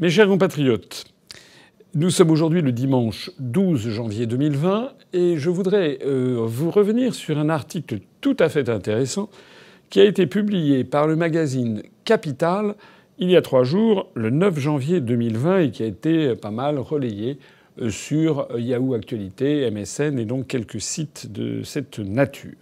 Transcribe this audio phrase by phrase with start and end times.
[0.00, 1.04] Mes chers compatriotes,
[1.94, 7.38] nous sommes aujourd'hui le dimanche 12 janvier 2020 et je voudrais euh, vous revenir sur
[7.38, 9.30] un article tout à fait intéressant
[9.90, 12.74] qui a été publié par le magazine Capital
[13.18, 16.80] il y a trois jours, le 9 janvier 2020, et qui a été pas mal
[16.80, 17.38] relayé
[17.80, 22.58] euh, sur Yahoo Actualité, MSN et donc quelques sites de cette nature.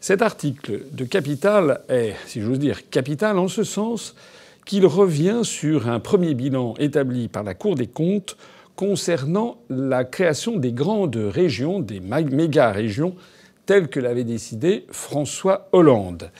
[0.00, 4.16] Cet article de Capital est, si j'ose dire, capital en ce sens
[4.66, 8.36] qu'il revient sur un premier bilan établi par la Cour des comptes
[8.74, 13.14] concernant la création des grandes régions, des méga-régions,
[13.64, 16.30] telles que l'avait décidé François Hollande.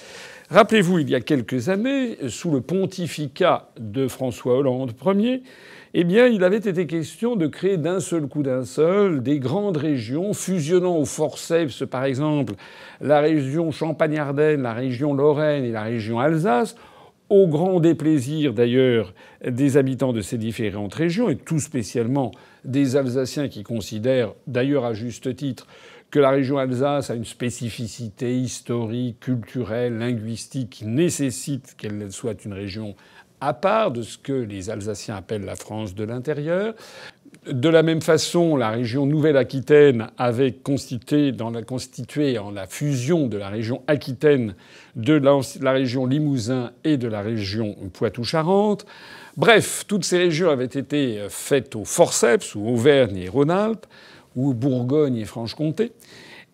[0.50, 5.42] Rappelez-vous, il y a quelques années, sous le pontificat de François Hollande Ier,
[5.94, 9.78] eh bien, il avait été question de créer d'un seul coup d'un seul des grandes
[9.78, 12.54] régions, fusionnant au forceps, par exemple,
[13.00, 16.76] la région Champagne-Ardenne, la région Lorraine et la région Alsace,
[17.28, 19.14] au grand déplaisir d'ailleurs
[19.46, 22.30] des habitants de ces différentes régions, et tout spécialement
[22.64, 25.66] des Alsaciens qui considèrent, d'ailleurs à juste titre,
[26.10, 32.52] que la région Alsace a une spécificité historique, culturelle, linguistique qui nécessite qu'elle soit une
[32.52, 32.94] région
[33.40, 36.74] à part de ce que les Alsaciens appellent la France de l'intérieur.
[37.50, 41.60] De la même façon, la région Nouvelle-Aquitaine avait constitué, dans la,
[42.42, 44.56] en la fusion de la région Aquitaine,
[44.96, 48.84] de la, région Limousin et de la région Poitou-Charentes.
[49.36, 53.86] Bref, toutes ces régions avaient été faites au forceps, ou Auvergne et Rhône-Alpes,
[54.34, 55.92] ou Bourgogne et Franche-Comté.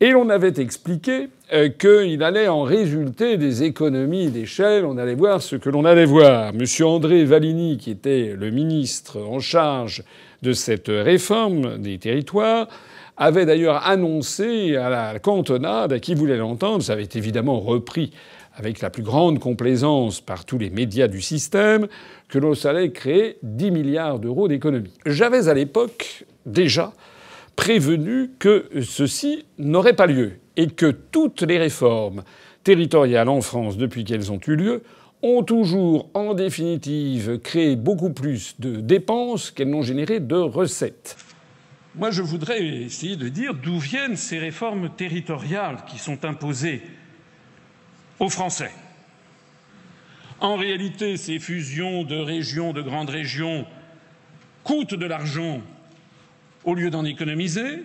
[0.02, 4.84] Et l'on avait expliqué euh, qu'il allait en résulter des économies d'échelle.
[4.84, 6.52] On allait voir ce que l'on allait voir.
[6.52, 10.02] Monsieur André Valigny, qui était le ministre en charge
[10.42, 12.66] de cette réforme des territoires,
[13.16, 18.10] avait d'ailleurs annoncé à la cantonade, à qui voulait l'entendre, ça avait évidemment repris
[18.56, 21.86] avec la plus grande complaisance par tous les médias du système,
[22.28, 24.94] que l'on allait créer 10 milliards d'euros d'économies.
[25.06, 26.92] J'avais à l'époque déjà
[27.62, 32.24] prévenu que ceci n'aurait pas lieu et que toutes les réformes
[32.64, 34.82] territoriales en France depuis qu'elles ont eu lieu
[35.22, 41.16] ont toujours, en définitive, créé beaucoup plus de dépenses qu'elles n'ont généré de recettes.
[41.94, 46.82] Moi, je voudrais essayer de dire d'où viennent ces réformes territoriales qui sont imposées
[48.18, 48.72] aux Français.
[50.40, 53.66] En réalité, ces fusions de régions, de grandes régions,
[54.64, 55.62] coûtent de l'argent
[56.64, 57.84] au lieu d'en économiser.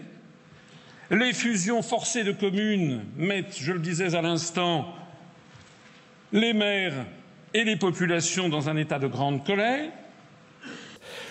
[1.09, 4.93] Les fusions forcées de communes mettent, je le disais à l'instant,
[6.33, 7.05] les maires
[7.53, 9.89] et les populations dans un état de grande colère.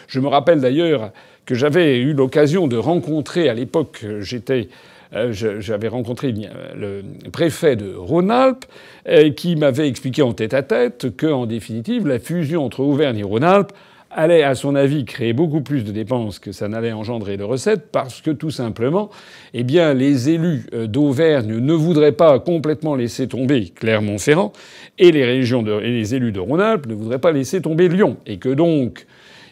[0.09, 1.13] Je me rappelle d'ailleurs
[1.45, 4.69] que j'avais eu l'occasion de rencontrer à l'époque, j'étais
[5.13, 7.03] euh, j'avais rencontré le
[7.33, 8.65] préfet de Rhône-Alpes
[9.09, 13.19] euh, qui m'avait expliqué en tête à tête que, en définitive, la fusion entre Auvergne
[13.19, 13.73] et Rhône-Alpes
[14.17, 17.93] allait, à son avis, créer beaucoup plus de dépenses que ça n'allait engendrer de recettes,
[17.93, 19.11] parce que tout simplement,
[19.55, 24.53] eh bien, les élus euh, d'Auvergne ne voudraient pas complètement laisser tomber Clermont-Ferrand,
[24.99, 28.39] et les régions et les élus de Rhône-Alpes ne voudraient pas laisser tomber Lyon, et
[28.39, 29.07] que donc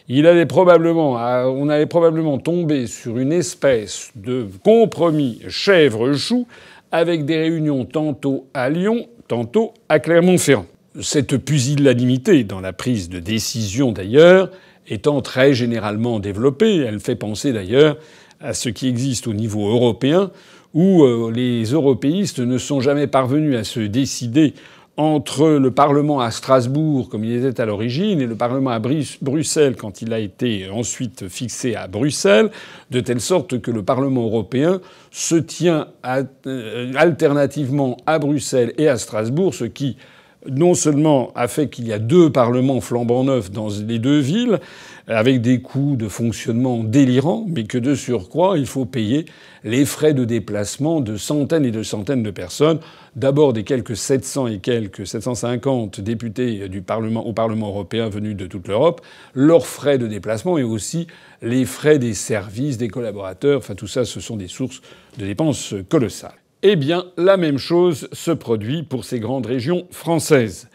[0.07, 6.47] il allait probablement, on allait probablement tomber sur une espèce de compromis chèvre-chou
[6.91, 10.65] avec des réunions tantôt à Lyon, tantôt à Clermont-Ferrand
[11.01, 14.49] cette pusillanimité dans la prise de décision d'ailleurs
[14.87, 17.97] étant très généralement développée, elle fait penser d'ailleurs
[18.39, 20.31] à ce qui existe au niveau européen,
[20.73, 24.53] où euh, les européistes ne sont jamais parvenus à se décider
[24.97, 29.75] entre le Parlement à Strasbourg, comme il était à l'origine, et le Parlement à Bruxelles,
[29.75, 32.49] quand il a été ensuite fixé à Bruxelles,
[32.91, 34.79] de telle sorte que le Parlement européen
[35.11, 39.97] se tient euh, alternativement à Bruxelles et à Strasbourg, ce qui
[40.49, 44.59] non seulement a fait qu'il y a deux parlements flambant neufs dans les deux villes,
[45.07, 49.25] avec des coûts de fonctionnement délirants, mais que de surcroît, il faut payer
[49.63, 52.79] les frais de déplacement de centaines et de centaines de personnes.
[53.15, 58.47] D'abord des quelques 700 et quelques 750 députés du Parlement, au Parlement européen venus de
[58.47, 59.01] toute l'Europe,
[59.33, 61.07] leurs frais de déplacement et aussi
[61.41, 63.59] les frais des services, des collaborateurs.
[63.59, 64.81] Enfin, tout ça, ce sont des sources
[65.17, 66.44] de dépenses colossales.
[66.63, 70.69] Eh bien, la même chose se produit pour ces grandes régions françaises.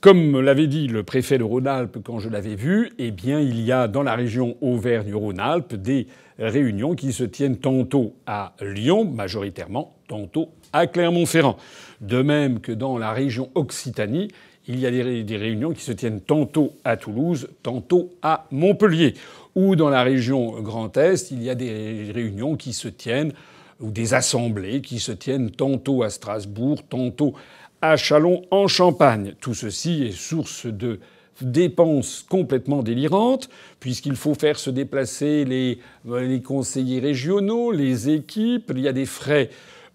[0.00, 3.72] Comme l'avait dit le préfet de Rhône-Alpes quand je l'avais vu, eh bien, il y
[3.72, 6.06] a dans la région Auvergne-Rhône-Alpes des
[6.38, 11.56] réunions qui se tiennent tantôt à Lyon, majoritairement, tantôt à Clermont-Ferrand.
[12.00, 14.28] De même que dans la région Occitanie,
[14.68, 19.14] il y a des, réunions qui se tiennent tantôt à Toulouse, tantôt à Montpellier.
[19.54, 23.32] Ou dans la région Grand Est, il y a des réunions qui se tiennent
[23.80, 27.34] ou des assemblées qui se tiennent tantôt à Strasbourg, tantôt
[27.82, 29.34] à Châlons en Champagne.
[29.40, 30.98] Tout ceci est source de
[31.42, 33.50] dépenses complètement délirantes,
[33.80, 39.04] puisqu'il faut faire se déplacer les, les conseillers régionaux, les équipes, il y a des
[39.04, 39.50] frais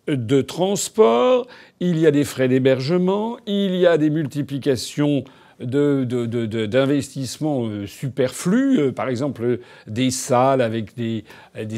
[0.07, 1.47] de transport,
[1.79, 5.23] il y a des frais d'hébergement, il y a des multiplications
[5.63, 11.23] d'investissements de, superflus, euh, par exemple des salles avec des,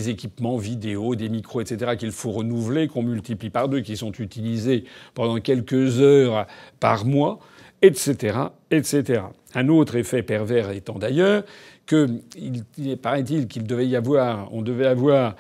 [0.09, 4.85] équipements vidéo, des micros, etc., qu'il faut renouveler, qu'on multiplie par deux, qui sont utilisés
[5.13, 6.47] pendant quelques heures
[6.79, 7.39] par mois,
[7.81, 8.37] etc.,
[8.71, 9.23] etc.
[9.55, 11.43] Un autre effet pervers étant d'ailleurs
[11.85, 12.07] que,
[12.37, 15.35] il, paraît-il qu'il devait y avoir, on devait avoir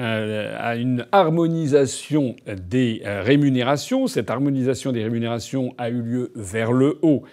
[0.00, 4.06] euh, une harmonisation des euh, rémunérations.
[4.06, 7.24] Cette harmonisation des rémunérations a eu lieu vers le haut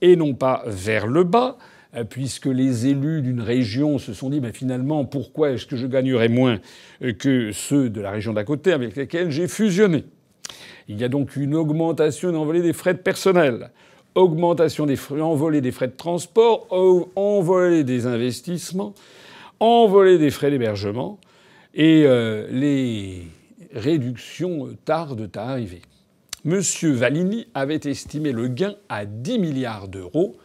[0.00, 1.56] et non pas vers le bas,
[1.94, 6.28] euh, puisque les élus d'une région se sont dit finalement pourquoi est-ce que je gagnerais
[6.28, 6.58] moins
[7.18, 10.04] que ceux de la région d'à côté avec lesquels j'ai fusionné?
[10.88, 13.70] Il y a donc une augmentation, une envolée des frais de personnel,
[14.14, 16.66] augmentation des frais, envolée des frais de transport,
[17.16, 18.94] envolée des investissements,
[19.60, 21.18] envolée des frais d'hébergement.
[21.74, 23.22] Et euh, les
[23.72, 25.82] réductions tardent à arriver.
[26.46, 26.60] M.
[26.92, 30.36] Valini avait estimé le gain à 10 milliards d'euros.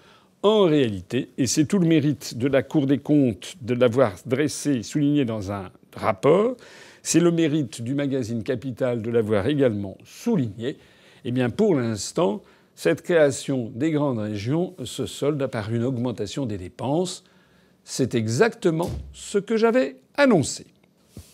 [0.42, 4.84] En réalité, et c'est tout le mérite de la Cour des comptes de l'avoir dressé,
[4.84, 6.56] souligné dans un rapport,
[7.04, 10.78] c'est le mérite du magazine Capital de l'avoir également souligné.
[11.26, 12.42] Eh bien, pour l'instant,
[12.76, 17.26] cette création des grandes régions se solde par une augmentation des dépenses.
[17.84, 20.68] C'est exactement ce que j'avais annoncé.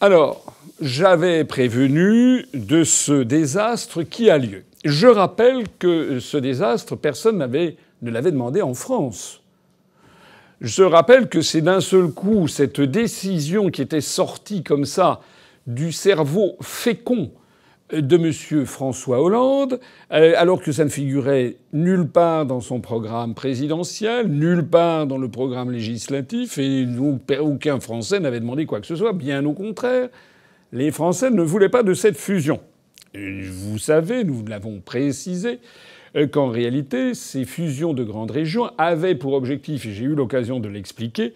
[0.01, 4.63] Alors, j'avais prévenu de ce désastre qui a lieu.
[4.83, 9.41] Je rappelle que ce désastre, personne ne l'avait demandé en France.
[10.61, 15.21] Je rappelle que c'est d'un seul coup cette décision qui était sortie comme ça
[15.67, 17.31] du cerveau fécond
[17.91, 18.65] de M.
[18.65, 19.79] François Hollande,
[20.11, 25.19] euh, alors que ça ne figurait nulle part dans son programme présidentiel, nulle part dans
[25.19, 26.87] le programme législatif, et
[27.39, 29.13] aucun Français n'avait demandé quoi que ce soit.
[29.13, 30.09] Bien au contraire,
[30.71, 32.59] les Français ne voulaient pas de cette fusion.
[33.13, 35.59] vous savez, nous l'avons précisé,
[36.15, 40.59] euh, qu'en réalité, ces fusions de grandes régions avaient pour objectif, et j'ai eu l'occasion
[40.59, 41.33] de l'expliquer,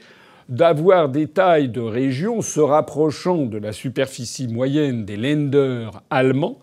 [0.50, 6.60] d'avoir des tailles de régions se rapprochant de la superficie moyenne des lenders allemands,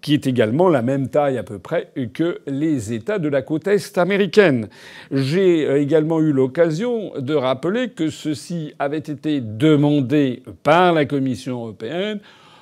[0.00, 3.66] qui est également la même taille à peu près que les États de la côte
[3.66, 4.68] est américaine.
[5.10, 11.62] J'ai euh, également eu l'occasion de rappeler que ceci avait été demandé par la Commission
[11.62, 12.20] européenne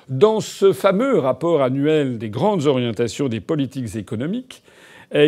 [0.09, 4.63] dans ce fameux rapport annuel des grandes orientations des politiques économiques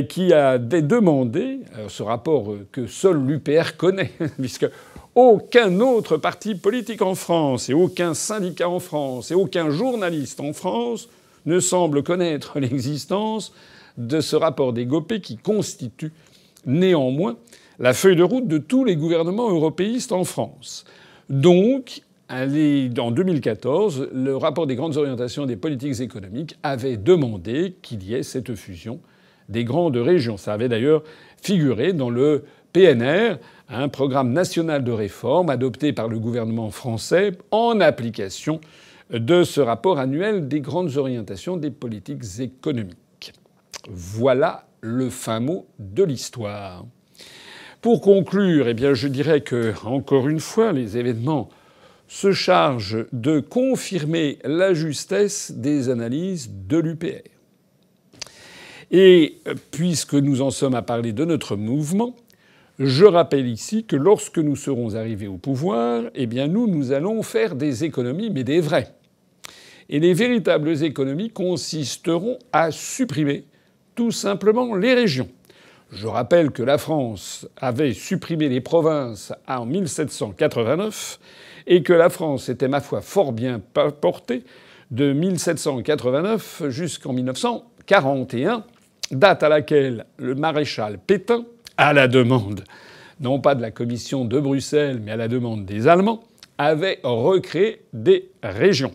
[0.08, 4.68] qui a demandé, euh, ce rapport que seul l'UPR connaît, puisque
[5.14, 10.54] aucun autre parti politique en France et aucun syndicat en France et aucun journaliste en
[10.54, 11.08] France
[11.46, 13.54] ne semble connaître l'existence
[13.98, 16.12] de ce rapport des Gopé qui constitue
[16.66, 17.38] néanmoins
[17.80, 20.86] la feuille de route de tous les gouvernements européistes en France.
[21.30, 28.16] Donc, en 2014, le rapport des grandes orientations des politiques économiques avait demandé qu'il y
[28.16, 29.00] ait cette fusion
[29.50, 30.38] des grandes régions.
[30.38, 31.04] Ça avait d'ailleurs
[31.42, 32.44] figuré dans le
[32.74, 33.38] PNR,
[33.70, 38.60] un programme national de réforme adopté par le gouvernement français en application
[39.12, 43.34] de ce rapport annuel des grandes orientations des politiques économiques.
[43.90, 46.86] Voilà le fin mot de l'histoire.
[47.82, 51.50] Pour conclure, eh bien, je dirais que, encore une fois, les événements
[52.08, 57.35] se chargent de confirmer la justesse des analyses de l'UPR.
[58.92, 59.38] Et
[59.72, 62.16] puisque nous en sommes à parler de notre mouvement,
[62.78, 67.24] je rappelle ici que lorsque nous serons arrivés au pouvoir, eh bien nous, nous allons
[67.24, 68.92] faire des économies, mais des vraies.
[69.90, 73.46] Et les véritables économies consisteront à supprimer
[73.96, 75.30] tout simplement les régions.
[75.92, 81.20] Je rappelle que la France avait supprimé les provinces en 1789
[81.68, 83.62] et que la France était, ma foi, fort bien
[84.02, 84.44] portée
[84.92, 88.64] de 1789 jusqu'en 1941,
[89.12, 91.46] date à laquelle le maréchal Pétain
[91.78, 92.64] à la demande,
[93.20, 96.24] non pas de la Commission de Bruxelles, mais à la demande des Allemands,
[96.58, 98.94] avait recréé des régions.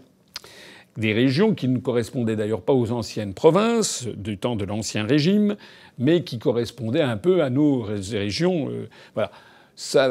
[0.96, 5.56] Des régions qui ne correspondaient d'ailleurs pas aux anciennes provinces du temps de l'Ancien Régime,
[5.98, 9.30] mais qui correspondaient un peu à nos régions, euh, voilà,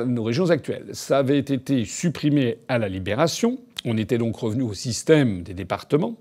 [0.05, 0.87] nos régions actuelles.
[0.93, 3.59] Ça avait été supprimé à la Libération.
[3.85, 6.15] On était donc revenu au système des départements,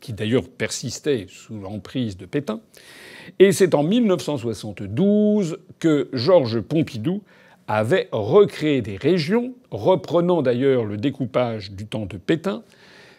[0.00, 2.60] qui d'ailleurs persistait sous l'emprise de Pétain.
[3.38, 7.22] Et c'est en 1972 que Georges Pompidou
[7.68, 12.62] avait recréé des régions, reprenant d'ailleurs le découpage du temps de Pétain,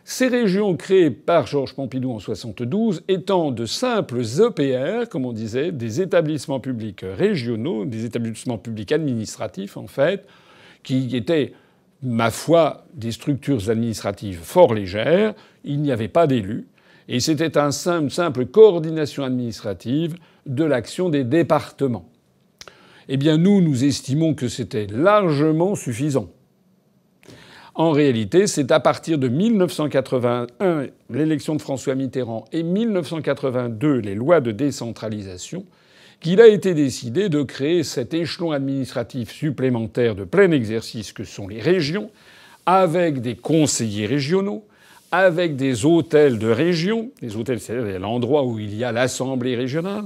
[0.05, 5.71] Ces régions créées par Georges Pompidou en 72 étant de simples EPR, comme on disait,
[5.71, 10.27] des établissements publics régionaux, des établissements publics administratifs en fait,
[10.83, 11.53] qui étaient,
[12.01, 15.35] ma foi, des structures administratives fort légères.
[15.63, 16.67] Il n'y avait pas d'élus.
[17.09, 22.09] Et c'était un simple, simple coordination administrative de l'action des départements.
[23.09, 26.29] Eh bien, nous, nous estimons que c'était largement suffisant.
[27.75, 34.41] En réalité, c'est à partir de 1981, l'élection de François Mitterrand, et 1982, les lois
[34.41, 35.65] de décentralisation,
[36.19, 41.47] qu'il a été décidé de créer cet échelon administratif supplémentaire de plein exercice que sont
[41.47, 42.11] les régions,
[42.65, 44.65] avec des conseillers régionaux,
[45.13, 50.05] avec des hôtels de région, les hôtels c'est l'endroit où il y a l'assemblée régionale,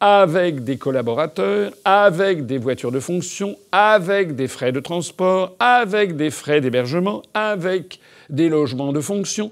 [0.00, 6.30] avec des collaborateurs, avec des voitures de fonction, avec des frais de transport, avec des
[6.30, 8.00] frais d'hébergement, avec
[8.30, 9.50] des logements de fonction,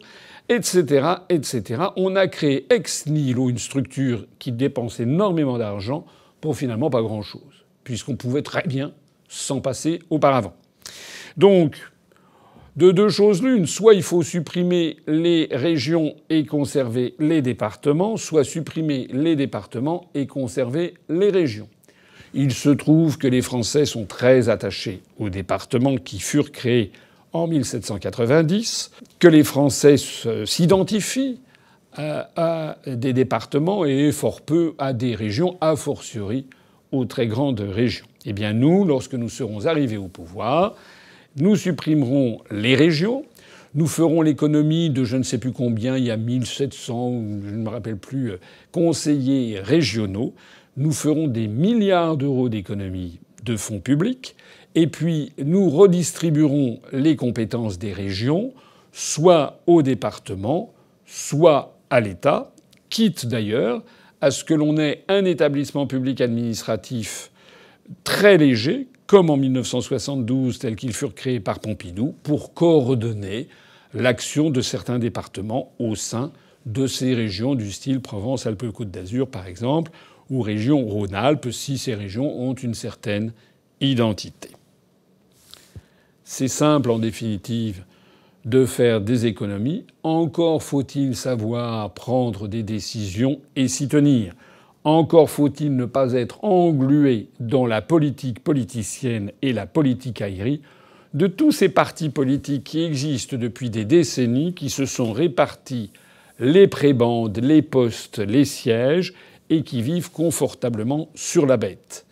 [0.48, 1.82] etc., etc.
[1.96, 6.06] On a créé ex nihilo une structure qui dépense énormément d'argent
[6.40, 8.92] pour finalement pas grand-chose, puisqu'on pouvait très bien
[9.28, 10.54] s'en passer auparavant.
[11.36, 11.76] Donc,
[12.76, 13.66] de deux choses l'une.
[13.66, 20.26] Soit il faut supprimer les régions et conserver les départements, soit supprimer les départements et
[20.26, 21.68] conserver les régions.
[22.34, 26.92] Il se trouve que les Français sont très attachés aux départements qui furent créés
[27.32, 29.96] en 1790, que les Français
[30.44, 31.40] s'identifient
[31.96, 36.46] à, des départements et fort peu à des régions, a fortiori
[36.92, 38.06] aux très grandes régions.
[38.26, 40.74] Eh bien nous, lorsque nous serons arrivés au pouvoir,
[41.36, 43.24] nous supprimerons les régions.
[43.74, 47.62] Nous ferons l'économie de je ne sais plus combien, il y a 1700, je ne
[47.62, 48.40] me rappelle plus, euh,
[48.72, 50.32] conseillers régionaux.
[50.78, 54.34] Nous ferons des milliards d'euros d'économies de fonds publics.
[54.74, 58.52] Et puis, nous redistribuerons les compétences des régions,
[58.92, 60.72] soit au département,
[61.06, 62.52] soit à l'État,
[62.88, 63.82] quitte d'ailleurs
[64.20, 67.30] à ce que l'on ait un établissement public administratif
[68.04, 73.48] très léger, comme en 1972, tels qu'ils furent créés par Pompidou, pour coordonner
[73.94, 76.32] l'action de certains départements au sein
[76.66, 79.92] de ces régions du style Provence-Alpes-Côte d'Azur, par exemple,
[80.28, 83.32] ou région Rhône-Alpes, si ces régions ont une certaine
[83.80, 84.50] identité.
[86.24, 87.84] C'est simple, en définitive,
[88.44, 89.84] de faire des économies.
[90.02, 94.34] Encore faut-il savoir prendre des décisions et s'y tenir.
[94.86, 100.60] Encore faut-il ne pas être englué dans la politique politicienne et la politique aérie
[101.12, 105.90] de tous ces partis politiques qui existent depuis des décennies, qui se sont répartis
[106.38, 109.12] les prébendes, les postes, les sièges,
[109.50, 112.06] et qui vivent confortablement sur la bête.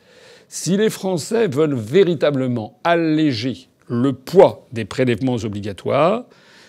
[0.49, 6.25] Si les Français veulent véritablement alléger le poids des prélèvements obligatoires,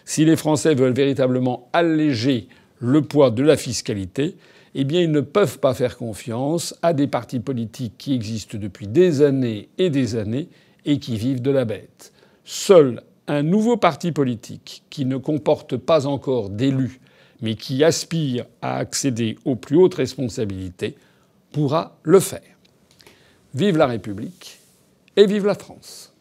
[0.05, 2.47] si les Français veulent véritablement alléger
[2.77, 4.35] le poids de la fiscalité,
[4.75, 8.87] eh bien ils ne peuvent pas faire confiance à des partis politiques qui existent depuis
[8.87, 10.49] des années et des années
[10.83, 12.11] et qui vivent de la bête.
[12.43, 16.99] Seul un nouveau parti politique qui ne comporte pas encore d'élus
[17.41, 20.95] mais qui aspire à accéder aux plus hautes responsabilités
[21.51, 22.41] pourra le faire.
[23.53, 24.59] Vive la République
[25.15, 26.14] et vive la France.